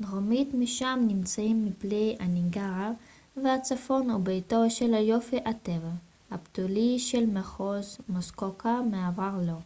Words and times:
דרומית 0.00 0.48
משם 0.54 1.00
נמצאים 1.08 1.64
מפלי 1.64 2.16
הניאגרה 2.20 2.90
והצפון 3.44 4.10
הוא 4.10 4.22
ביתו 4.24 4.70
של 4.70 4.94
היופי 4.94 5.36
הטבעי 5.46 5.90
הבתולי 6.30 6.98
של 6.98 7.26
מחוז 7.26 7.98
מוסקוקה 8.08 8.78
ומעבר 8.82 9.32
לו 9.46 9.58